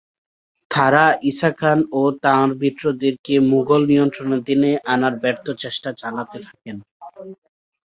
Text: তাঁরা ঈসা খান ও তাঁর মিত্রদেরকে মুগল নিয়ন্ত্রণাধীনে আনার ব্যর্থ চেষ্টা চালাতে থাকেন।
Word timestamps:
তাঁরা 0.71 1.01
ঈসা 1.29 1.51
খান 1.51 1.79
ও 1.93 2.11
তাঁর 2.23 2.49
মিত্রদেরকে 2.61 3.33
মুগল 3.51 3.81
নিয়ন্ত্রণাধীনে 3.91 4.71
আনার 4.93 5.13
ব্যর্থ 5.23 5.45
চেষ্টা 5.63 5.89
চালাতে 6.01 6.37
থাকেন। 6.47 6.75